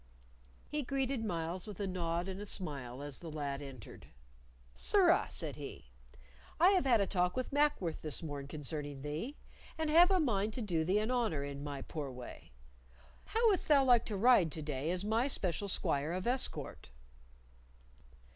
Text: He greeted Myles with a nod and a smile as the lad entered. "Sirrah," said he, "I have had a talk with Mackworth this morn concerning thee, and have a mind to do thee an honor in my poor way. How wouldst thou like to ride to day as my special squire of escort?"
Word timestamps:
He 0.67 0.81
greeted 0.81 1.23
Myles 1.23 1.67
with 1.67 1.79
a 1.79 1.85
nod 1.85 2.27
and 2.27 2.41
a 2.41 2.45
smile 2.47 3.03
as 3.03 3.19
the 3.19 3.29
lad 3.29 3.61
entered. 3.61 4.07
"Sirrah," 4.73 5.27
said 5.29 5.57
he, 5.57 5.91
"I 6.59 6.69
have 6.69 6.85
had 6.85 7.01
a 7.01 7.05
talk 7.05 7.37
with 7.37 7.53
Mackworth 7.53 8.01
this 8.01 8.23
morn 8.23 8.47
concerning 8.47 9.03
thee, 9.03 9.37
and 9.77 9.91
have 9.91 10.09
a 10.09 10.19
mind 10.19 10.53
to 10.55 10.61
do 10.63 10.83
thee 10.83 10.97
an 10.97 11.11
honor 11.11 11.43
in 11.43 11.63
my 11.63 11.83
poor 11.83 12.09
way. 12.09 12.51
How 13.25 13.47
wouldst 13.49 13.67
thou 13.67 13.83
like 13.83 14.05
to 14.05 14.17
ride 14.17 14.51
to 14.53 14.63
day 14.63 14.89
as 14.89 15.05
my 15.05 15.27
special 15.27 15.67
squire 15.67 16.13
of 16.13 16.25
escort?" 16.25 16.89